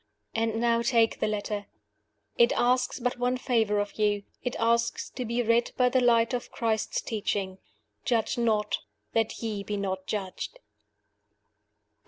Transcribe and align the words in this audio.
And 0.33 0.55
now 0.59 0.81
take 0.81 1.19
the 1.19 1.27
letter. 1.27 1.67
It 2.35 2.51
asks 2.53 2.99
but 2.99 3.19
one 3.19 3.37
favor 3.37 3.77
of 3.77 3.99
you: 3.99 4.23
it 4.43 4.55
asks 4.57 5.11
to 5.11 5.25
be 5.25 5.43
read 5.43 5.73
by 5.77 5.89
the 5.89 6.01
light 6.01 6.33
of 6.33 6.51
Christ's 6.51 7.01
teaching 7.01 7.59
"Judge 8.03 8.35
not, 8.35 8.79
that 9.13 9.43
ye 9.43 9.61
be 9.61 9.77
not 9.77 10.07
judged." 10.07 10.57